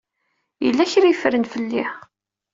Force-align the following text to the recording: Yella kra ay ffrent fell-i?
Yella 0.65 0.91
kra 0.91 1.07
ay 1.07 1.15
ffrent 1.19 1.51
fell-i? 1.53 1.85